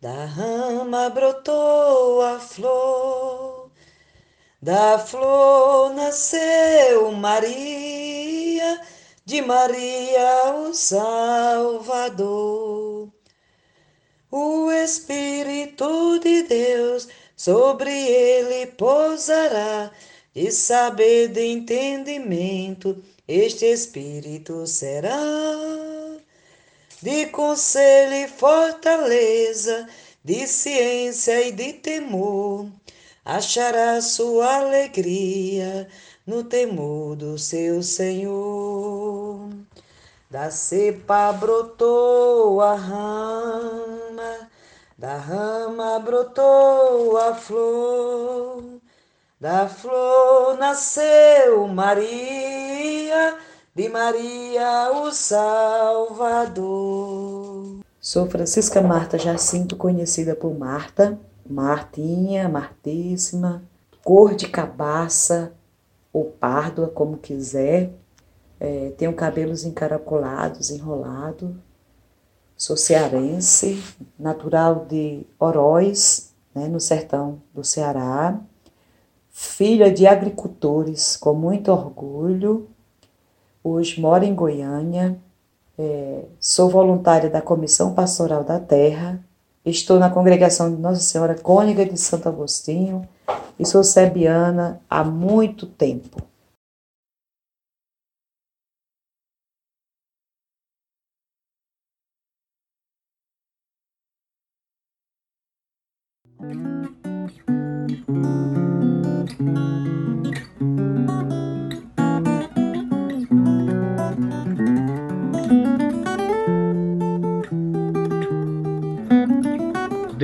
Da 0.00 0.24
rama 0.24 1.10
brotou 1.10 2.22
a 2.22 2.40
flor, 2.40 3.70
da 4.62 4.98
flor 4.98 5.92
nasceu 5.92 7.12
Maria, 7.12 8.80
de 9.26 9.42
Maria 9.42 10.54
o 10.56 10.72
Salvador. 10.72 12.30
O 14.30 14.70
Espírito 14.70 16.18
de 16.20 16.44
Deus 16.44 17.06
sobre 17.36 17.92
ele 17.92 18.68
pousará, 18.68 19.90
de 20.32 20.50
saber, 20.50 21.28
de 21.28 21.44
entendimento 21.44 23.02
este 23.28 23.66
Espírito 23.66 24.66
será 24.66 25.89
de 27.02 27.26
conselho 27.26 28.14
e 28.14 28.28
fortaleza, 28.28 29.88
de 30.24 30.46
ciência 30.46 31.46
e 31.46 31.52
de 31.52 31.72
temor. 31.74 32.66
Achará 33.24 34.00
sua 34.00 34.56
alegria 34.56 35.88
no 36.26 36.44
temor 36.44 37.16
do 37.16 37.38
seu 37.38 37.82
Senhor. 37.82 39.50
Da 40.30 40.50
cepa 40.50 41.32
brotou 41.32 42.60
a 42.60 42.74
rama, 42.74 44.50
da 44.96 45.16
rama 45.16 45.98
brotou 45.98 47.16
a 47.16 47.34
flor 47.34 48.80
da 49.40 49.66
flor 49.66 50.58
nasceu 50.58 51.66
Maria, 51.66 53.38
de 53.80 53.88
Maria 53.88 54.92
o 54.92 55.10
Salvador. 55.10 56.60
Sou 57.98 58.28
Francisca 58.28 58.82
Marta 58.82 59.16
Jacinto, 59.16 59.74
conhecida 59.74 60.34
por 60.34 60.52
Marta, 60.52 61.18
Martinha, 61.48 62.46
Martíssima, 62.46 63.62
cor 64.04 64.34
de 64.34 64.48
cabaça 64.48 65.54
ou 66.12 66.26
párdua, 66.26 66.88
como 66.88 67.16
quiser. 67.16 67.94
É, 68.60 68.92
tenho 68.98 69.14
cabelos 69.14 69.64
encaracolados, 69.64 70.68
enrolado. 70.70 71.56
Sou 72.54 72.76
cearense, 72.76 73.82
natural 74.18 74.84
de 74.84 75.24
Oroz, 75.38 76.34
né, 76.54 76.68
no 76.68 76.80
sertão 76.80 77.40
do 77.54 77.64
Ceará 77.64 78.38
filha 79.30 79.90
de 79.90 80.06
agricultores 80.06 81.16
com 81.16 81.32
muito 81.32 81.70
orgulho. 81.70 82.68
Hoje 83.62 84.00
moro 84.00 84.24
em 84.24 84.34
Goiânia, 84.34 85.18
é, 85.78 86.24
sou 86.40 86.70
voluntária 86.70 87.28
da 87.28 87.42
Comissão 87.42 87.92
Pastoral 87.92 88.42
da 88.42 88.58
Terra, 88.58 89.22
estou 89.66 89.98
na 89.98 90.08
congregação 90.08 90.74
de 90.74 90.80
Nossa 90.80 91.00
Senhora 91.00 91.34
Cônica 91.34 91.84
de 91.84 91.98
Santo 91.98 92.26
Agostinho 92.26 93.06
e 93.58 93.66
sou 93.66 93.84
sebiana 93.84 94.80
há 94.88 95.04
muito 95.04 95.66
tempo. 95.66 96.22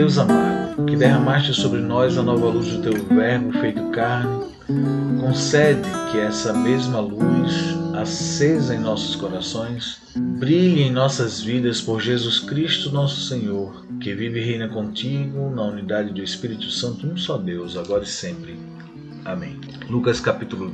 Deus 0.06 0.19
amado, 0.19 0.84
que 0.87 0.94
derramaste 0.94 1.53
sobre 1.53 1.81
nós 1.81 2.17
a 2.17 2.22
nova 2.22 2.47
luz 2.47 2.69
do 2.69 2.81
teu 2.81 2.93
Verbo 2.93 3.50
feito 3.59 3.83
carne, 3.91 4.47
concede 5.21 5.83
que 6.12 6.19
essa 6.19 6.53
mesma 6.53 7.00
luz, 7.00 7.75
acesa 7.93 8.77
em 8.77 8.78
nossos 8.78 9.17
corações, 9.17 10.00
brilhe 10.39 10.82
em 10.82 10.93
nossas 10.93 11.43
vidas 11.43 11.81
por 11.81 12.00
Jesus 12.00 12.38
Cristo, 12.38 12.93
nosso 12.93 13.23
Senhor, 13.23 13.85
que 14.00 14.14
vive 14.14 14.38
e 14.38 14.44
reina 14.44 14.69
contigo 14.69 15.50
na 15.50 15.64
unidade 15.64 16.12
do 16.12 16.23
Espírito 16.23 16.70
Santo, 16.70 17.05
um 17.05 17.17
só 17.17 17.37
Deus, 17.37 17.76
agora 17.76 18.05
e 18.05 18.06
sempre. 18.06 18.56
Amém. 19.25 19.59
Lucas 19.91 20.20
capítulo 20.20 20.70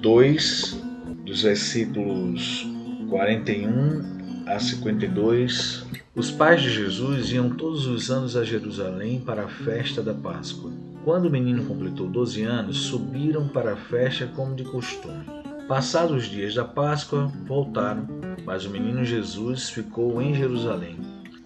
2, 0.00 0.82
dos 1.24 1.42
versículos 1.42 2.66
41 3.08 4.13
a 4.46 4.58
52, 4.58 5.86
os 6.14 6.30
pais 6.30 6.60
de 6.60 6.70
Jesus 6.70 7.30
iam 7.30 7.50
todos 7.50 7.86
os 7.86 8.10
anos 8.10 8.36
a 8.36 8.44
Jerusalém 8.44 9.20
para 9.20 9.44
a 9.44 9.48
festa 9.48 10.02
da 10.02 10.12
Páscoa. 10.12 10.70
Quando 11.02 11.26
o 11.26 11.30
menino 11.30 11.64
completou 11.64 12.06
12 12.08 12.42
anos, 12.42 12.76
subiram 12.78 13.48
para 13.48 13.72
a 13.72 13.76
festa 13.76 14.26
como 14.26 14.54
de 14.54 14.64
costume. 14.64 15.24
Passados 15.66 16.24
os 16.24 16.24
dias 16.24 16.54
da 16.54 16.64
Páscoa, 16.64 17.32
voltaram, 17.46 18.06
mas 18.44 18.66
o 18.66 18.70
menino 18.70 19.02
Jesus 19.02 19.70
ficou 19.70 20.20
em 20.20 20.34
Jerusalém, 20.34 20.98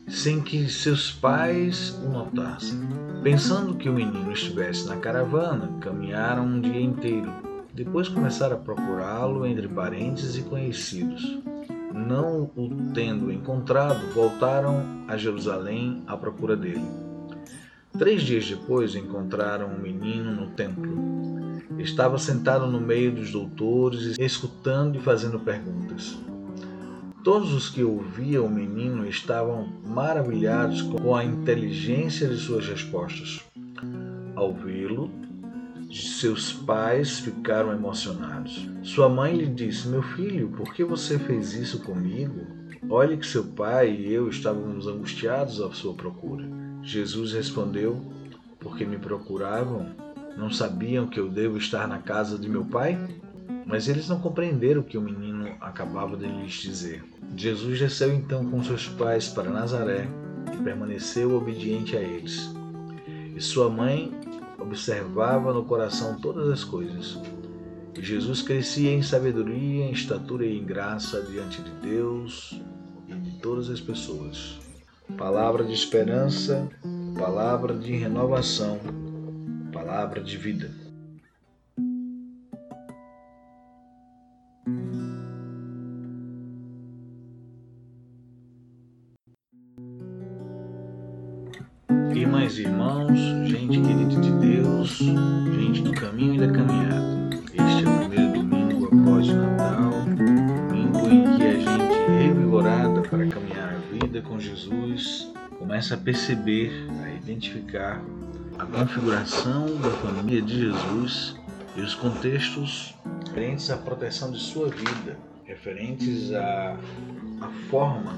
sem 0.08 0.40
que 0.40 0.68
seus 0.68 1.12
pais 1.12 1.96
o 2.04 2.08
notassem. 2.08 2.80
Pensando 3.22 3.74
que 3.74 3.88
o 3.88 3.94
menino 3.94 4.32
estivesse 4.32 4.88
na 4.88 4.96
caravana, 4.96 5.70
caminharam 5.80 6.44
um 6.44 6.60
dia 6.60 6.80
inteiro. 6.80 7.32
Depois 7.72 8.08
começaram 8.08 8.56
a 8.56 8.60
procurá-lo 8.60 9.46
entre 9.46 9.68
parentes 9.68 10.36
e 10.36 10.42
conhecidos 10.42 11.38
não 11.92 12.50
o 12.56 12.90
tendo 12.92 13.30
encontrado, 13.32 14.12
voltaram 14.12 15.04
a 15.06 15.16
Jerusalém 15.16 16.02
à 16.06 16.16
procura 16.16 16.56
dele. 16.56 16.84
Três 17.98 18.22
dias 18.22 18.48
depois 18.48 18.94
encontraram 18.94 19.68
um 19.68 19.78
menino 19.78 20.32
no 20.32 20.48
templo. 20.48 21.18
Estava 21.78 22.18
sentado 22.18 22.66
no 22.66 22.80
meio 22.80 23.12
dos 23.12 23.32
doutores, 23.32 24.16
escutando 24.18 24.96
e 24.96 25.00
fazendo 25.00 25.40
perguntas. 25.40 26.18
Todos 27.24 27.52
os 27.52 27.68
que 27.68 27.82
ouviam 27.82 28.46
o 28.46 28.50
menino 28.50 29.06
estavam 29.06 29.68
maravilhados 29.86 30.82
com 30.82 31.14
a 31.14 31.24
inteligência 31.24 32.28
de 32.28 32.36
suas 32.36 32.66
respostas. 32.68 33.40
Ao 34.34 34.54
vê-lo, 34.54 35.10
seus 35.90 36.52
pais 36.52 37.18
ficaram 37.20 37.72
emocionados. 37.72 38.68
Sua 38.82 39.08
mãe 39.08 39.36
lhe 39.36 39.46
disse: 39.46 39.88
Meu 39.88 40.02
filho, 40.02 40.48
por 40.48 40.74
que 40.74 40.84
você 40.84 41.18
fez 41.18 41.54
isso 41.54 41.80
comigo? 41.80 42.46
Olhe 42.90 43.16
que 43.16 43.26
seu 43.26 43.44
pai 43.44 43.90
e 43.90 44.12
eu 44.12 44.28
estávamos 44.28 44.86
angustiados 44.86 45.60
à 45.60 45.70
sua 45.72 45.94
procura. 45.94 46.44
Jesus 46.82 47.32
respondeu: 47.32 48.00
Porque 48.60 48.84
me 48.84 48.98
procuravam? 48.98 49.86
Não 50.36 50.50
sabiam 50.50 51.06
que 51.06 51.18
eu 51.18 51.28
devo 51.28 51.56
estar 51.56 51.88
na 51.88 51.98
casa 51.98 52.38
de 52.38 52.48
meu 52.48 52.64
pai? 52.64 52.98
Mas 53.66 53.88
eles 53.88 54.08
não 54.08 54.20
compreenderam 54.20 54.80
o 54.80 54.84
que 54.84 54.96
o 54.96 55.02
menino 55.02 55.48
acabava 55.60 56.16
de 56.16 56.26
lhes 56.26 56.52
dizer. 56.54 57.04
Jesus 57.36 57.78
desceu 57.78 58.14
então 58.14 58.44
com 58.48 58.62
seus 58.62 58.88
pais 58.88 59.28
para 59.28 59.50
Nazaré 59.50 60.08
e 60.54 60.62
permaneceu 60.62 61.34
obediente 61.34 61.96
a 61.96 62.00
eles. 62.00 62.50
E 63.34 63.40
sua 63.40 63.68
mãe 63.68 64.12
observava 64.58 65.52
no 65.52 65.64
coração 65.64 66.18
todas 66.20 66.48
as 66.50 66.64
coisas. 66.64 67.18
E 67.96 68.02
Jesus 68.02 68.42
crescia 68.42 68.92
em 68.92 69.02
sabedoria, 69.02 69.84
em 69.84 69.92
estatura 69.92 70.44
e 70.44 70.58
em 70.58 70.64
graça 70.64 71.22
diante 71.22 71.62
de 71.62 71.70
Deus 71.82 72.60
e 73.08 73.14
de 73.14 73.38
todas 73.40 73.70
as 73.70 73.80
pessoas. 73.80 74.58
Palavra 75.16 75.64
de 75.64 75.72
esperança, 75.72 76.68
palavra 77.18 77.74
de 77.74 77.96
renovação, 77.96 78.78
palavra 79.72 80.20
de 80.20 80.36
vida. 80.36 80.87
Irmãs 92.38 92.56
e 92.56 92.62
irmãos, 92.62 93.18
gente 93.48 93.80
querida 93.80 94.20
de 94.20 94.30
Deus, 94.30 94.90
gente 95.60 95.82
do 95.82 95.92
caminho 95.92 96.36
e 96.36 96.38
da 96.38 96.52
caminhada. 96.52 97.30
Este 97.52 97.84
é 97.84 97.88
o 97.88 97.98
primeiro 97.98 98.32
domingo 98.32 98.86
após 98.86 99.28
o 99.28 99.34
Natal, 99.34 99.90
domingo 100.04 101.08
em 101.08 101.36
que 101.36 101.42
a 101.42 101.54
gente, 101.54 101.98
revigorada 102.16 103.02
para 103.02 103.26
caminhar 103.26 103.74
a 103.74 103.78
vida 103.92 104.22
com 104.22 104.38
Jesus, 104.38 105.32
começa 105.58 105.94
a 105.94 105.98
perceber, 105.98 106.70
a 107.02 107.10
identificar 107.10 108.00
a 108.56 108.64
configuração 108.66 109.66
da 109.80 109.90
família 109.90 110.40
de 110.40 110.60
Jesus 110.60 111.36
e 111.76 111.80
os 111.80 111.96
contextos 111.96 112.94
referentes 113.26 113.68
à 113.68 113.76
proteção 113.76 114.30
de 114.30 114.38
sua 114.38 114.68
vida, 114.68 115.18
referentes 115.44 116.32
à, 116.32 116.76
à 117.40 117.48
forma 117.68 118.16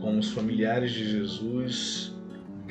como 0.00 0.18
os 0.18 0.32
familiares 0.32 0.92
de 0.92 1.10
Jesus 1.10 2.12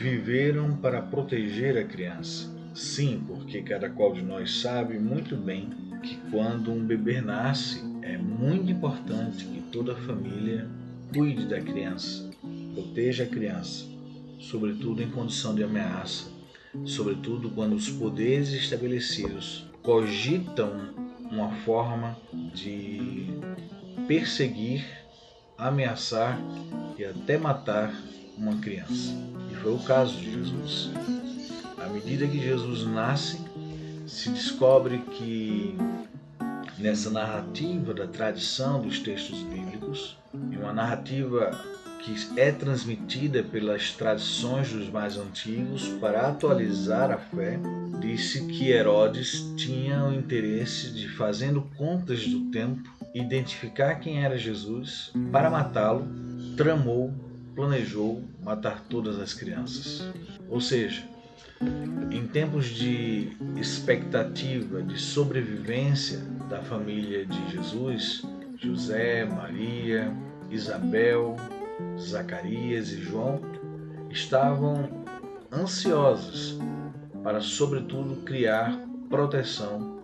viveram 0.02 0.76
para 0.76 1.02
proteger 1.02 1.78
a 1.78 1.84
criança. 1.84 2.50
Sim, 2.74 3.24
porque 3.28 3.62
cada 3.62 3.90
qual 3.90 4.14
de 4.14 4.22
nós 4.22 4.60
sabe 4.60 4.98
muito 4.98 5.36
bem 5.36 5.70
que 6.02 6.18
quando 6.32 6.72
um 6.72 6.84
bebê 6.84 7.22
nasce, 7.22 7.84
é 8.02 8.18
muito 8.18 8.72
importante 8.72 9.46
que 9.46 9.62
toda 9.72 9.94
a 9.94 9.98
família 9.98 10.68
cuide 11.14 11.46
da 11.46 11.62
criança, 11.62 12.30
proteja 12.74 13.26
a 13.26 13.28
criança, 13.28 13.86
sobretudo 14.40 15.04
em 15.04 15.12
condição 15.12 15.54
de 15.54 15.64
ameaça, 15.64 16.32
sobretudo 16.84 17.52
quando 17.52 17.76
os 17.76 17.90
poderes 17.90 18.50
estabelecidos 18.50 19.70
cogitam 19.84 20.94
uma 21.30 21.52
forma 21.58 22.18
de 22.54 23.28
perseguir, 24.08 24.84
ameaçar 25.58 26.40
e 26.98 27.06
até 27.06 27.38
matar 27.38 27.94
uma 28.38 28.56
criança. 28.58 29.41
E 29.52 29.56
foi 29.56 29.74
o 29.74 29.80
caso 29.80 30.16
de 30.18 30.32
Jesus. 30.32 30.92
À 31.78 31.88
medida 31.88 32.28
que 32.28 32.40
Jesus 32.40 32.86
nasce, 32.86 33.40
se 34.08 34.30
descobre 34.30 35.00
que 35.00 35.76
nessa 36.78 37.10
narrativa 37.10 37.94
da 37.94 38.08
tradição 38.08 38.82
dos 38.82 39.00
textos 39.00 39.44
bíblicos, 39.44 40.18
e 40.52 40.58
uma 40.58 40.74
narrativa 40.74 41.52
que 42.02 42.16
é 42.40 42.52
transmitida 42.52 43.44
pelas 43.44 43.92
tradições 43.92 44.72
dos 44.72 44.90
mais 44.90 45.18
antigos 45.18 45.88
para 46.00 46.28
atualizar 46.28 47.12
a 47.12 47.18
fé, 47.18 47.60
disse 48.00 48.48
que 48.48 48.70
Herodes 48.70 49.54
tinha 49.56 50.04
o 50.06 50.14
interesse 50.14 50.92
de, 50.92 51.08
fazendo 51.10 51.62
contas 51.78 52.26
do 52.26 52.50
tempo, 52.50 52.82
identificar 53.14 53.96
quem 53.96 54.24
era 54.24 54.38
Jesus 54.38 55.12
para 55.32 55.50
matá-lo, 55.50 56.08
tramou, 56.58 57.14
planejou 57.56 58.24
matar 58.44 58.82
todas 58.90 59.20
as 59.20 59.34
crianças. 59.34 60.04
Ou 60.50 60.60
seja, 60.60 61.04
em 62.12 62.26
tempos 62.28 62.68
de 62.68 63.38
expectativa 63.56 64.82
de 64.82 65.00
sobrevivência 65.00 66.20
da 66.50 66.62
família 66.62 67.26
de 67.26 67.52
Jesus, 67.52 68.24
José, 68.58 69.26
Maria, 69.26 70.12
Isabel, 70.50 71.36
Zacarias 72.00 72.92
e 72.92 73.02
João 73.02 73.42
estavam 74.10 75.06
ansiosos 75.52 76.60
para, 77.24 77.42
sobretudo, 77.42 78.24
criar 78.24 78.78
proteção 79.10 80.02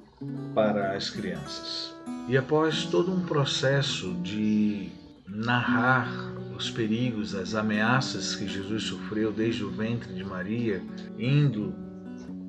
para 0.53 0.95
as 0.95 1.09
crianças. 1.09 1.95
E 2.27 2.37
após 2.37 2.85
todo 2.85 3.11
um 3.11 3.21
processo 3.21 4.13
de 4.15 4.89
narrar 5.27 6.36
os 6.57 6.69
perigos, 6.69 7.35
as 7.35 7.55
ameaças 7.55 8.35
que 8.35 8.47
Jesus 8.47 8.83
sofreu 8.83 9.31
desde 9.31 9.63
o 9.63 9.69
ventre 9.69 10.13
de 10.13 10.23
Maria, 10.23 10.81
indo, 11.17 11.73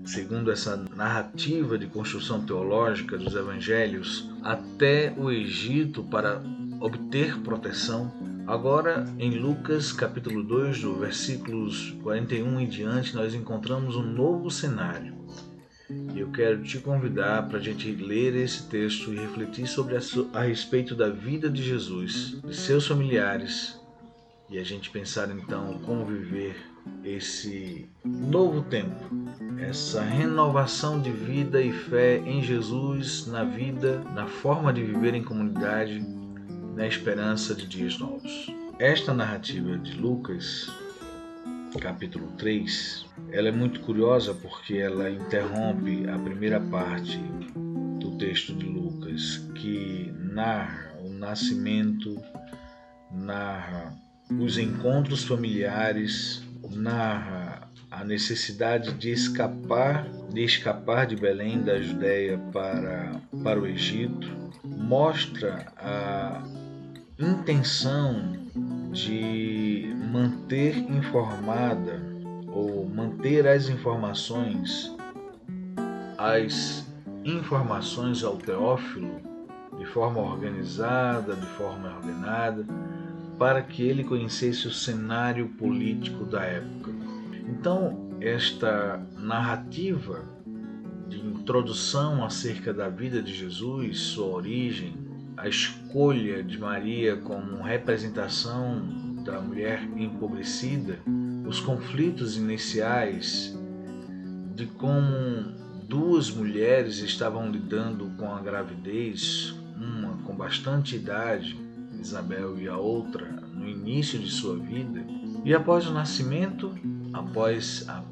segundo 0.04 0.50
essa 0.50 0.76
narrativa 0.96 1.78
de 1.78 1.86
construção 1.86 2.44
teológica 2.44 3.16
dos 3.16 3.34
evangelhos, 3.34 4.28
até 4.42 5.14
o 5.16 5.30
Egito 5.30 6.02
para 6.02 6.42
obter 6.80 7.38
proteção, 7.40 8.12
Agora, 8.48 9.04
em 9.18 9.32
Lucas 9.32 9.92
capítulo 9.92 10.42
2, 10.42 10.80
do 10.80 10.94
versículos 10.94 11.94
41 12.02 12.60
em 12.60 12.66
diante, 12.66 13.14
nós 13.14 13.34
encontramos 13.34 13.94
um 13.94 14.02
novo 14.02 14.50
cenário. 14.50 15.14
E 16.14 16.18
eu 16.18 16.30
quero 16.30 16.62
te 16.62 16.78
convidar 16.78 17.46
para 17.46 17.58
a 17.58 17.60
gente 17.60 17.92
ler 17.92 18.34
esse 18.34 18.66
texto 18.66 19.12
e 19.12 19.18
refletir 19.18 19.66
sobre 19.66 19.96
a, 19.96 20.00
a 20.32 20.44
respeito 20.44 20.94
da 20.94 21.10
vida 21.10 21.50
de 21.50 21.62
Jesus, 21.62 22.40
de 22.42 22.56
seus 22.56 22.86
familiares, 22.86 23.78
e 24.50 24.58
a 24.58 24.64
gente 24.64 24.90
pensar 24.90 25.30
então 25.30 25.78
como 25.84 26.04
viver 26.06 26.56
esse 27.04 27.86
novo 28.04 28.62
tempo, 28.62 29.04
essa 29.58 30.02
renovação 30.02 31.00
de 31.00 31.10
vida 31.10 31.60
e 31.60 31.70
fé 31.70 32.18
em 32.18 32.42
Jesus, 32.42 33.26
na 33.26 33.44
vida, 33.44 33.98
na 34.14 34.26
forma 34.26 34.72
de 34.72 34.82
viver 34.82 35.14
em 35.14 35.22
comunidade 35.22 36.04
na 36.74 36.86
esperança 36.86 37.54
de 37.54 37.66
dias 37.66 37.98
novos. 37.98 38.46
Esta 38.78 39.12
narrativa 39.12 39.76
de 39.76 39.92
Lucas, 39.98 40.70
capítulo 41.80 42.28
3, 42.38 43.04
ela 43.32 43.48
é 43.48 43.52
muito 43.52 43.80
curiosa 43.80 44.32
porque 44.32 44.76
ela 44.76 45.10
interrompe 45.10 46.08
a 46.08 46.18
primeira 46.18 46.60
parte 46.60 47.18
do 48.00 48.16
texto 48.16 48.54
de 48.54 48.64
Lucas, 48.64 49.48
que 49.56 50.10
narra 50.16 50.96
o 51.04 51.10
nascimento, 51.10 52.16
narra 53.10 53.94
os 54.30 54.58
encontros 54.58 55.24
familiares, 55.24 56.42
narra 56.70 57.68
a 57.90 58.04
necessidade 58.04 58.92
de 58.94 59.10
escapar, 59.10 60.06
de 60.30 60.44
escapar 60.44 61.06
de 61.06 61.16
Belém 61.16 61.62
da 61.62 61.80
Judéia 61.80 62.38
para, 62.52 63.20
para 63.42 63.58
o 63.58 63.66
Egito, 63.66 64.28
mostra 64.64 65.66
a 65.78 66.42
intenção 67.18 68.36
de 68.92 69.94
manter 70.12 70.76
informada 70.76 72.00
ou 72.48 72.86
manter 72.88 73.46
as 73.46 73.68
informações, 73.68 74.94
as 76.16 76.86
informações 77.24 78.22
ao 78.22 78.36
Teófilo 78.36 79.20
de 79.78 79.86
forma 79.86 80.20
organizada, 80.20 81.34
de 81.34 81.46
forma 81.46 81.94
ordenada, 81.96 82.66
para 83.38 83.62
que 83.62 83.82
ele 83.82 84.02
conhecesse 84.02 84.66
o 84.66 84.72
cenário 84.72 85.48
político 85.50 86.24
da 86.24 86.42
época. 86.42 86.90
Então, 87.48 88.08
esta 88.20 89.00
narrativa 89.16 90.24
de 91.08 91.18
introdução 91.20 92.24
acerca 92.24 92.74
da 92.74 92.88
vida 92.88 93.22
de 93.22 93.32
Jesus, 93.32 93.98
sua 94.00 94.26
origem, 94.26 94.92
a 95.36 95.48
escolha 95.48 96.42
de 96.42 96.58
Maria 96.58 97.16
como 97.16 97.62
representação 97.62 99.22
da 99.24 99.40
mulher 99.40 99.82
empobrecida, 99.96 100.98
os 101.46 101.60
conflitos 101.60 102.36
iniciais 102.36 103.56
de 104.56 104.66
como 104.66 105.52
duas 105.88 106.28
mulheres 106.28 106.98
estavam 106.98 107.50
lidando 107.50 108.10
com 108.18 108.34
a 108.34 108.40
gravidez, 108.40 109.54
uma 109.76 110.18
com 110.24 110.34
bastante 110.34 110.96
idade 110.96 111.67
Isabel 112.00 112.58
e 112.58 112.68
a 112.68 112.76
outra 112.76 113.26
no 113.52 113.68
início 113.68 114.18
de 114.18 114.30
sua 114.30 114.56
vida, 114.56 115.04
e 115.44 115.54
após 115.54 115.86
o 115.86 115.92
nascimento, 115.92 116.74
após 117.12 117.88
a 117.88 118.02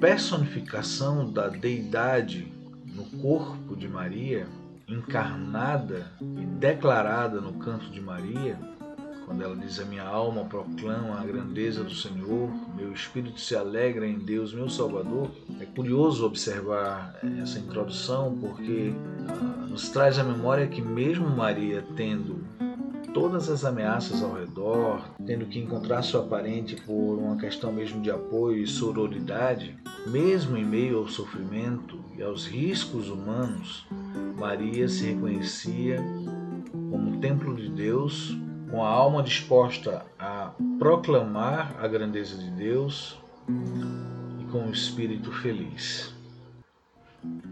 personificação 0.00 1.30
da 1.30 1.48
deidade 1.48 2.52
no 2.86 3.04
corpo 3.20 3.76
de 3.76 3.88
Maria, 3.88 4.46
encarnada 4.88 6.10
e 6.20 6.44
declarada 6.44 7.40
no 7.40 7.54
canto 7.54 7.90
de 7.90 8.00
Maria, 8.00 8.58
quando 9.28 9.42
ela 9.42 9.54
diz: 9.54 9.78
A 9.78 9.84
minha 9.84 10.04
alma 10.04 10.44
proclama 10.44 11.20
a 11.20 11.24
grandeza 11.24 11.84
do 11.84 11.94
Senhor, 11.94 12.50
meu 12.74 12.92
espírito 12.92 13.38
se 13.38 13.54
alegra 13.54 14.06
em 14.06 14.18
Deus, 14.18 14.54
meu 14.54 14.70
Salvador. 14.70 15.30
É 15.60 15.66
curioso 15.66 16.24
observar 16.24 17.14
essa 17.42 17.58
introdução 17.58 18.36
porque 18.40 18.94
ah, 19.28 19.66
nos 19.68 19.90
traz 19.90 20.18
a 20.18 20.24
memória 20.24 20.66
que, 20.66 20.80
mesmo 20.80 21.28
Maria 21.28 21.84
tendo 21.94 22.42
todas 23.18 23.50
as 23.50 23.64
ameaças 23.64 24.22
ao 24.22 24.34
redor, 24.34 25.04
tendo 25.26 25.46
que 25.46 25.58
encontrar 25.58 26.02
sua 26.02 26.22
parente 26.22 26.76
por 26.76 27.18
uma 27.18 27.36
questão 27.36 27.72
mesmo 27.72 28.00
de 28.00 28.12
apoio 28.12 28.62
e 28.62 28.66
sororidade, 28.66 29.76
mesmo 30.06 30.56
em 30.56 30.64
meio 30.64 30.98
ao 30.98 31.08
sofrimento 31.08 31.98
e 32.16 32.22
aos 32.22 32.46
riscos 32.46 33.08
humanos, 33.08 33.84
Maria 34.38 34.88
se 34.88 35.06
reconhecia 35.06 36.00
como 36.70 37.18
templo 37.18 37.56
de 37.56 37.68
Deus, 37.68 38.38
com 38.70 38.84
a 38.84 38.88
alma 38.88 39.20
disposta 39.20 40.06
a 40.16 40.52
proclamar 40.78 41.74
a 41.80 41.88
grandeza 41.88 42.36
de 42.36 42.48
Deus 42.52 43.18
e 44.40 44.44
com 44.52 44.68
o 44.68 44.70
espírito 44.70 45.32
feliz. 45.32 46.14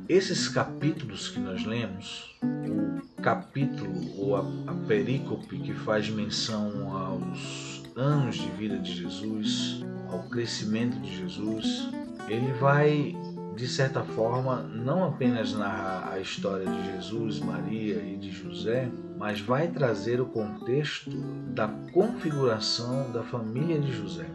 Esses 0.09 0.49
capítulos 0.49 1.29
que 1.29 1.41
nós 1.41 1.65
lemos, 1.65 2.37
o 2.43 3.21
capítulo 3.21 3.93
ou 4.19 4.37
a, 4.37 4.41
a 4.69 4.75
perícope 4.87 5.59
que 5.59 5.75
faz 5.75 6.09
menção 6.09 6.97
aos 6.97 7.83
anos 7.97 8.37
de 8.37 8.49
vida 8.51 8.79
de 8.79 8.93
Jesus, 8.93 9.85
ao 10.11 10.23
crescimento 10.29 10.99
de 11.01 11.17
Jesus, 11.17 11.89
ele 12.29 12.53
vai 12.55 13.17
de 13.57 13.67
certa 13.67 14.03
forma, 14.03 14.63
não 14.63 15.03
apenas 15.03 15.55
narrar 15.55 16.13
a 16.13 16.21
história 16.21 16.67
de 16.67 16.93
Jesus, 16.93 17.41
Maria 17.41 18.03
e 18.03 18.17
de 18.19 18.31
José, 18.31 18.91
mas 19.17 19.41
vai 19.41 19.69
trazer 19.69 20.21
o 20.21 20.27
contexto 20.27 21.11
da 21.55 21.67
configuração 21.91 23.11
da 23.11 23.23
família 23.23 23.81
de 23.81 23.91
José, 23.93 24.27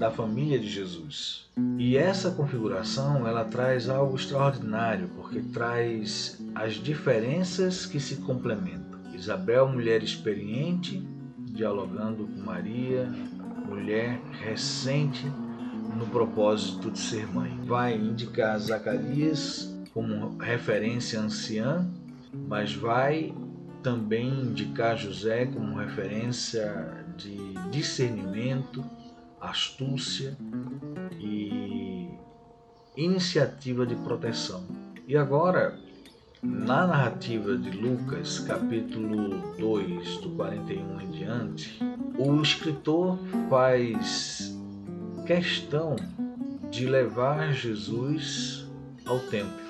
da 0.00 0.10
família 0.10 0.58
de 0.58 0.66
Jesus. 0.66 1.46
E 1.78 1.94
essa 1.94 2.30
configuração, 2.30 3.28
ela 3.28 3.44
traz 3.44 3.86
algo 3.86 4.16
extraordinário, 4.16 5.10
porque 5.14 5.40
traz 5.40 6.42
as 6.54 6.74
diferenças 6.74 7.84
que 7.84 8.00
se 8.00 8.16
complementam. 8.16 8.98
Isabel, 9.14 9.68
mulher 9.68 10.02
experiente, 10.02 11.06
dialogando 11.36 12.26
com 12.26 12.40
Maria, 12.40 13.12
mulher 13.68 14.18
recente 14.40 15.30
no 15.94 16.06
propósito 16.06 16.90
de 16.90 16.98
ser 16.98 17.26
mãe. 17.26 17.54
Vai 17.66 17.94
indicar 17.94 18.58
Zacarias 18.58 19.70
como 19.92 20.38
referência 20.38 21.20
anciã, 21.20 21.86
mas 22.48 22.74
vai 22.74 23.34
também 23.82 24.30
indicar 24.30 24.96
José 24.96 25.44
como 25.44 25.76
referência 25.76 27.04
de 27.18 27.52
discernimento, 27.70 28.82
astúcia 29.40 30.36
e 31.18 32.08
iniciativa 32.96 33.86
de 33.86 33.94
proteção. 33.96 34.64
E 35.08 35.16
agora, 35.16 35.78
na 36.42 36.86
narrativa 36.86 37.56
de 37.56 37.70
Lucas, 37.70 38.38
capítulo 38.40 39.56
2, 39.58 40.18
do 40.18 40.30
41 40.30 41.00
em 41.00 41.10
diante, 41.10 41.78
o 42.18 42.40
escritor 42.40 43.18
faz 43.48 44.56
questão 45.26 45.96
de 46.70 46.86
levar 46.86 47.52
Jesus 47.52 48.66
ao 49.04 49.18
templo. 49.18 49.60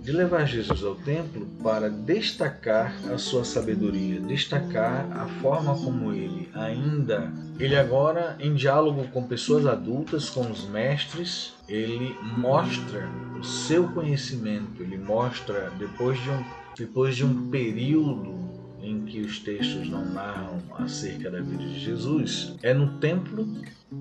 De 0.00 0.12
levar 0.12 0.46
Jesus 0.46 0.82
ao 0.82 0.94
templo 0.94 1.46
para 1.62 1.90
destacar 1.90 2.94
a 3.12 3.18
sua 3.18 3.44
sabedoria, 3.44 4.20
destacar 4.20 5.06
a 5.12 5.26
forma 5.40 5.74
como 5.74 6.14
ele 6.14 6.48
ainda, 6.54 7.30
ele 7.58 7.76
agora 7.76 8.36
em 8.38 8.54
diálogo 8.54 9.08
com 9.08 9.26
pessoas 9.26 9.66
adultas, 9.66 10.30
com 10.30 10.48
os 10.50 10.68
mestres, 10.68 11.54
ele 11.68 12.14
mostra 12.22 13.08
o 13.38 13.42
seu 13.42 13.88
conhecimento, 13.88 14.82
ele 14.82 14.96
mostra 14.96 15.70
depois 15.78 16.22
de 16.22 16.30
um 16.30 16.44
depois 16.76 17.16
de 17.16 17.24
um 17.24 17.50
período 17.50 18.38
em 18.80 19.00
que 19.00 19.20
os 19.20 19.40
textos 19.40 19.88
não 19.88 20.04
narram 20.04 20.62
acerca 20.78 21.28
da 21.28 21.40
vida 21.40 21.64
de 21.64 21.80
Jesus, 21.80 22.54
é 22.62 22.72
no 22.72 22.98
templo, 22.98 23.48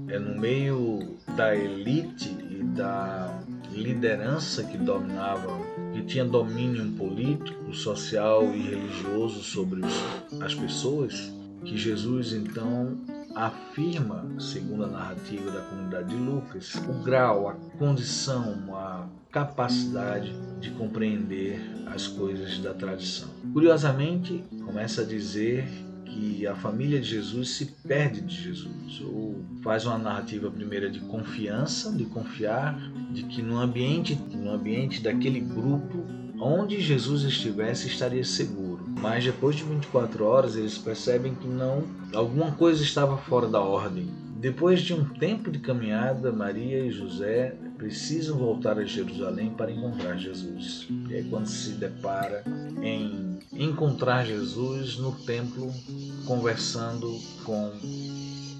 é 0.07 0.19
no 0.19 0.39
meio 0.39 1.17
da 1.35 1.55
elite 1.55 2.29
e 2.51 2.63
da 2.63 3.41
liderança 3.71 4.63
que 4.63 4.77
dominava, 4.77 5.59
que 5.91 6.03
tinha 6.03 6.23
domínio 6.23 6.85
político, 6.91 7.73
social 7.73 8.53
e 8.53 8.61
religioso 8.61 9.41
sobre 9.41 9.81
as 10.39 10.53
pessoas, 10.53 11.33
que 11.65 11.75
Jesus 11.75 12.31
então 12.31 12.95
afirma, 13.45 14.25
segundo 14.39 14.85
a 14.85 14.87
narrativa 14.87 15.51
da 15.51 15.61
comunidade 15.61 16.09
de 16.09 16.15
Lucas, 16.15 16.73
o 16.75 17.03
grau, 17.03 17.47
a 17.47 17.53
condição, 17.77 18.75
a 18.75 19.07
capacidade 19.31 20.33
de 20.59 20.71
compreender 20.71 21.61
as 21.85 22.07
coisas 22.07 22.57
da 22.57 22.73
tradição. 22.73 23.29
Curiosamente, 23.53 24.43
começa 24.65 25.01
a 25.01 25.05
dizer 25.05 25.67
que 26.05 26.47
a 26.47 26.55
família 26.55 26.99
de 26.99 27.07
Jesus 27.07 27.51
se 27.51 27.65
perde 27.87 28.21
de 28.21 28.43
Jesus, 28.43 29.01
ou 29.01 29.35
faz 29.61 29.85
uma 29.85 29.97
narrativa 29.97 30.49
primeira 30.49 30.89
de 30.89 30.99
confiança, 31.01 31.91
de 31.91 32.05
confiar, 32.05 32.75
de 33.11 33.23
que 33.23 33.41
no 33.41 33.59
ambiente, 33.59 34.15
no 34.33 34.49
ambiente 34.49 35.01
daquele 35.01 35.39
grupo 35.39 36.03
onde 36.39 36.79
Jesus 36.81 37.23
estivesse 37.23 37.87
estaria 37.87 38.23
seguro. 38.23 38.76
Mas 39.01 39.23
depois 39.23 39.55
de 39.55 39.63
24 39.63 40.25
horas 40.25 40.55
eles 40.55 40.77
percebem 40.77 41.35
que 41.35 41.47
não, 41.47 41.83
alguma 42.13 42.51
coisa 42.51 42.81
estava 42.83 43.17
fora 43.17 43.47
da 43.47 43.59
ordem. 43.59 44.09
Depois 44.39 44.81
de 44.81 44.93
um 44.93 45.03
tempo 45.03 45.49
de 45.51 45.59
caminhada, 45.59 46.31
Maria 46.31 46.79
e 46.79 46.91
José 46.91 47.55
precisam 47.77 48.37
voltar 48.37 48.77
a 48.77 48.85
Jerusalém 48.85 49.49
para 49.51 49.71
encontrar 49.71 50.15
Jesus. 50.17 50.87
E 51.09 51.15
é 51.15 51.23
quando 51.23 51.47
se 51.47 51.71
depara 51.71 52.43
em 52.81 53.39
encontrar 53.51 54.25
Jesus 54.25 54.97
no 54.97 55.11
templo, 55.11 55.73
conversando 56.25 57.19
com 57.43 57.71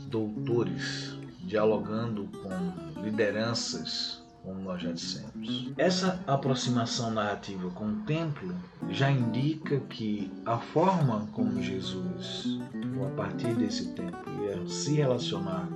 doutores, 0.10 1.16
dialogando 1.46 2.28
com 2.42 3.02
lideranças 3.04 4.27
como 4.48 4.62
nós 4.62 4.82
já 4.82 4.94
dissemos. 4.94 5.74
Essa 5.78 6.24
aproximação 6.26 7.12
narrativa 7.12 7.70
com 7.72 7.86
o 7.86 7.96
templo 8.04 8.56
já 8.90 9.12
indica 9.12 9.82
que 9.82 10.32
a 10.46 10.58
forma 10.58 11.28
como 11.34 11.62
Jesus, 11.62 12.58
a 13.06 13.10
partir 13.18 13.54
desse 13.56 13.90
templo, 13.90 14.46
ia 14.46 14.66
se 14.66 14.94
relacionar 14.94 15.68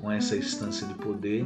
com 0.00 0.10
essa 0.10 0.36
instância 0.36 0.86
de 0.86 0.94
poder 0.94 1.44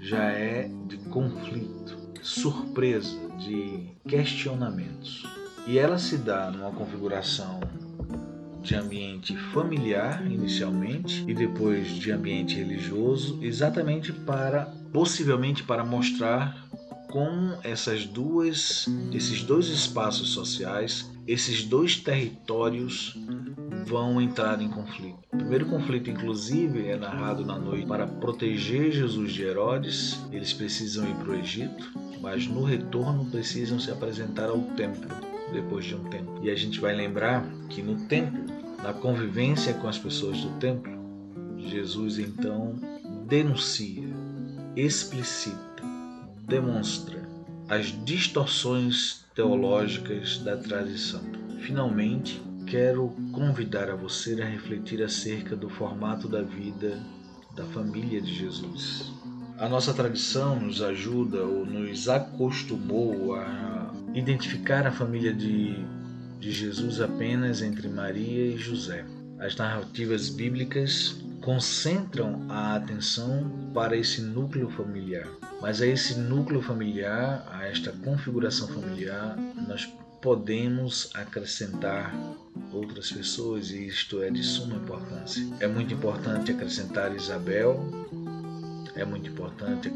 já 0.00 0.24
é 0.32 0.68
de 0.88 0.96
conflito, 0.96 1.96
surpresa, 2.20 3.16
de 3.38 3.90
questionamentos. 4.08 5.24
E 5.68 5.78
ela 5.78 5.98
se 5.98 6.16
dá 6.16 6.50
numa 6.50 6.72
configuração 6.72 7.60
de 8.60 8.74
ambiente 8.74 9.36
familiar 9.52 10.26
inicialmente 10.26 11.24
e 11.28 11.32
depois 11.32 11.88
de 11.88 12.10
ambiente 12.10 12.56
religioso, 12.56 13.38
exatamente 13.40 14.12
para 14.12 14.79
possivelmente 14.92 15.62
para 15.62 15.84
mostrar 15.84 16.68
como 17.10 17.58
essas 17.64 18.06
duas, 18.06 18.86
esses 19.12 19.42
dois 19.42 19.66
espaços 19.66 20.30
sociais, 20.30 21.10
esses 21.26 21.64
dois 21.64 21.96
territórios 21.96 23.16
vão 23.84 24.20
entrar 24.20 24.60
em 24.62 24.68
conflito. 24.68 25.18
O 25.32 25.36
primeiro 25.36 25.66
conflito, 25.66 26.08
inclusive, 26.08 26.86
é 26.86 26.96
narrado 26.96 27.44
na 27.44 27.58
noite 27.58 27.86
para 27.86 28.06
proteger 28.06 28.92
Jesus 28.92 29.32
de 29.32 29.42
Herodes. 29.42 30.20
Eles 30.30 30.52
precisam 30.52 31.08
ir 31.08 31.14
para 31.16 31.30
o 31.30 31.34
Egito, 31.34 31.92
mas 32.20 32.46
no 32.46 32.62
retorno 32.62 33.26
precisam 33.26 33.80
se 33.80 33.90
apresentar 33.90 34.48
ao 34.48 34.60
templo 34.76 35.08
depois 35.52 35.84
de 35.84 35.96
um 35.96 36.04
tempo. 36.04 36.38
E 36.42 36.50
a 36.50 36.54
gente 36.54 36.78
vai 36.78 36.94
lembrar 36.94 37.44
que 37.68 37.82
no 37.82 38.06
templo, 38.06 38.44
na 38.82 38.92
convivência 38.92 39.74
com 39.74 39.88
as 39.88 39.98
pessoas 39.98 40.40
do 40.40 40.50
templo, 40.58 40.92
Jesus 41.58 42.18
então 42.18 42.76
denuncia 43.26 43.99
explicita, 44.76 45.82
demonstra 46.46 47.20
as 47.68 47.86
distorções 48.04 49.24
teológicas 49.34 50.38
da 50.38 50.56
tradição. 50.56 51.22
Finalmente, 51.60 52.40
quero 52.66 53.08
convidar 53.32 53.90
a 53.90 53.94
você 53.94 54.40
a 54.42 54.46
refletir 54.46 55.02
acerca 55.02 55.54
do 55.54 55.68
formato 55.68 56.28
da 56.28 56.42
vida 56.42 56.98
da 57.56 57.64
família 57.66 58.20
de 58.20 58.32
Jesus. 58.32 59.12
A 59.58 59.68
nossa 59.68 59.92
tradição 59.92 60.58
nos 60.58 60.80
ajuda 60.80 61.42
ou 61.42 61.66
nos 61.66 62.08
acostumou 62.08 63.34
a 63.34 63.92
identificar 64.14 64.86
a 64.86 64.92
família 64.92 65.34
de 65.34 65.76
de 66.40 66.50
Jesus 66.50 67.00
apenas 67.00 67.60
entre 67.60 67.86
Maria 67.86 68.54
e 68.54 68.56
José. 68.56 69.04
As 69.38 69.54
narrativas 69.56 70.30
bíblicas 70.30 71.16
concentram 71.40 72.44
a 72.48 72.74
atenção 72.76 73.70
para 73.72 73.96
esse 73.96 74.20
núcleo 74.20 74.68
familiar. 74.70 75.26
Mas 75.60 75.80
a 75.80 75.86
esse 75.86 76.18
núcleo 76.18 76.62
familiar, 76.62 77.46
a 77.50 77.66
esta 77.66 77.92
configuração 77.92 78.68
familiar, 78.68 79.36
nós 79.68 79.86
podemos 80.20 81.10
acrescentar 81.14 82.14
outras 82.72 83.10
pessoas 83.10 83.70
e 83.70 83.86
isto 83.86 84.22
é 84.22 84.30
de 84.30 84.42
suma 84.42 84.76
importância. 84.76 85.42
É 85.60 85.66
muito 85.66 85.94
importante 85.94 86.52
acrescentar 86.52 87.14
Isabel, 87.14 87.80
é 88.94 89.04
muito 89.04 89.30
importante 89.30 89.88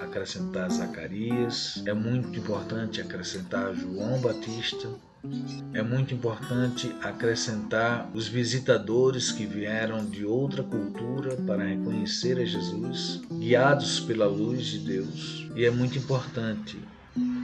acrescentar 0.00 0.70
Zacarias, 0.70 1.82
é 1.86 1.94
muito 1.94 2.36
importante 2.38 3.00
acrescentar 3.00 3.74
João 3.74 4.20
Batista, 4.20 4.88
é 5.74 5.82
muito 5.82 6.14
importante 6.14 6.94
acrescentar 7.02 8.10
os 8.14 8.26
visitadores 8.26 9.30
que 9.30 9.44
vieram 9.44 10.04
de 10.04 10.24
outra 10.24 10.62
cultura 10.62 11.36
para 11.36 11.64
reconhecer 11.64 12.38
a 12.38 12.44
Jesus, 12.44 13.20
guiados 13.30 14.00
pela 14.00 14.26
luz 14.26 14.66
de 14.66 14.78
Deus. 14.78 15.46
E 15.54 15.64
é 15.64 15.70
muito 15.70 15.98
importante 15.98 16.78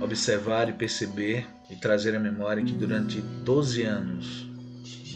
observar 0.01 0.69
e 0.69 0.73
perceber 0.73 1.47
e 1.71 1.77
trazer 1.77 2.15
à 2.15 2.21
memória 2.21 2.65
que 2.65 2.73
durante 2.73 3.21
12 3.21 3.83
anos 3.83 4.47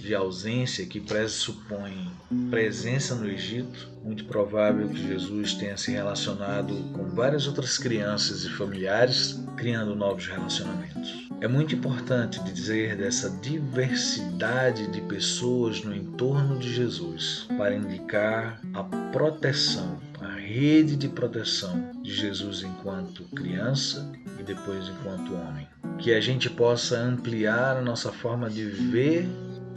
de 0.03 0.15
ausência 0.15 0.87
que 0.87 1.01
pressupõe 1.01 2.11
presença 2.51 3.15
no 3.15 3.29
Egito, 3.29 3.89
muito 4.03 4.25
provável 4.25 4.89
que 4.89 5.07
Jesus 5.07 5.55
tenha 5.55 5.77
se 5.77 5.93
relacionado 5.93 6.75
com 6.93 7.05
várias 7.11 7.47
outras 7.47 7.79
crianças 7.79 8.45
e 8.45 8.51
familiares, 8.51 9.39
criando 9.57 9.95
novos 9.95 10.27
relacionamentos. 10.27 11.30
É 11.41 11.49
muito 11.49 11.75
importante 11.75 12.39
dizer 12.45 12.97
dessa 12.97 13.31
diversidade 13.31 14.89
de 14.89 15.01
pessoas 15.01 15.83
no 15.83 15.97
entorno 15.97 16.59
de 16.59 16.71
Jesus 16.71 17.47
para 17.57 17.75
indicar 17.75 18.61
a 18.75 18.83
proteção, 19.11 19.99
a 20.21 20.35
rede 20.35 20.97
de 20.97 21.09
proteção 21.09 21.93
de 22.03 22.15
Jesus 22.15 22.63
enquanto 22.63 23.25
criança 23.35 24.13
e 24.39 24.43
depois 24.43 24.87
enquanto 24.89 25.35
homem. 25.35 25.67
Que 25.99 26.13
a 26.13 26.21
gente 26.21 26.51
possa 26.51 26.99
ampliar 26.99 27.79
a 27.79 27.83
nossa 27.83 28.13
forma 28.13 28.51
de 28.51 28.67
ver 28.67 29.27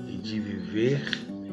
e 0.06 0.18
de 0.18 0.42
viver 0.42 1.02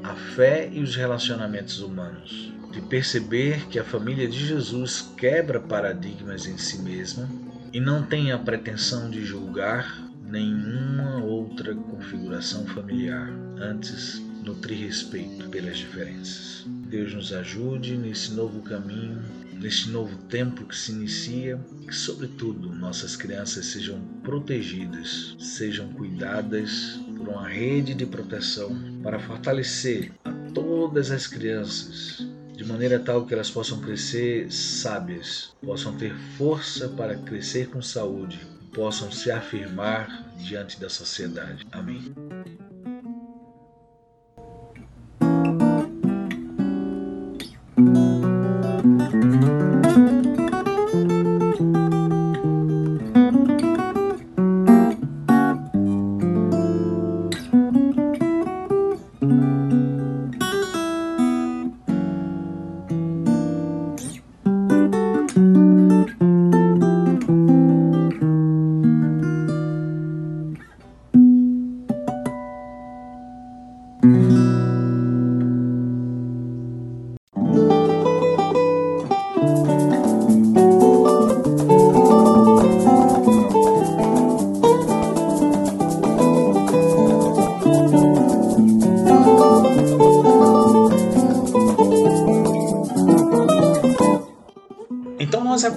a 0.03 0.17
fé 0.35 0.69
e 0.73 0.83
os 0.83 0.97
relacionamentos 0.97 1.81
humanos, 1.81 2.53
de 2.73 2.81
perceber 2.81 3.69
que 3.69 3.79
a 3.79 3.85
família 3.85 4.27
de 4.27 4.45
Jesus 4.45 5.09
quebra 5.17 5.61
paradigmas 5.61 6.49
em 6.49 6.59
si 6.59 6.79
mesma 6.83 7.29
e 7.73 7.81
não 7.81 8.03
tem 8.03 8.33
a 8.33 8.39
pretensão 8.39 9.09
de 9.09 9.25
julgar 9.25 10.03
nenhuma 10.25 11.23
outra 11.23 11.75
configuração 11.75 12.67
familiar, 12.67 13.31
antes 13.59 14.21
nutrir 14.45 14.87
respeito 14.87 15.49
pelas 15.49 15.79
diferenças. 15.79 16.65
Deus 16.67 17.15
nos 17.15 17.33
ajude 17.33 17.97
nesse 17.97 18.33
novo 18.33 18.63
caminho, 18.63 19.23
neste 19.53 19.91
novo 19.91 20.17
tempo 20.25 20.65
que 20.65 20.77
se 20.77 20.93
inicia, 20.93 21.61
que, 21.87 21.95
sobretudo, 21.95 22.75
nossas 22.75 23.15
crianças 23.15 23.67
sejam 23.67 24.01
protegidas, 24.23 25.37
sejam 25.39 25.89
cuidadas 25.93 26.99
por 27.17 27.29
uma 27.29 27.47
rede 27.47 27.95
de 27.95 28.07
proteção 28.07 28.77
para 29.03 29.21
fortalecer 29.21 30.13
a 30.25 30.33
todas 30.53 31.11
as 31.11 31.27
crianças 31.27 32.27
de 32.61 32.67
maneira 32.67 32.99
tal 32.99 33.25
que 33.25 33.33
elas 33.33 33.51
possam 33.51 33.81
crescer 33.81 34.53
sábias, 34.53 35.51
possam 35.65 35.97
ter 35.97 36.15
força 36.37 36.91
para 36.91 37.17
crescer 37.17 37.71
com 37.71 37.81
saúde, 37.81 38.39
possam 38.75 39.11
se 39.11 39.31
afirmar 39.31 40.31
diante 40.37 40.79
da 40.79 40.91
sociedade. 40.91 41.67
Amém. 41.73 42.13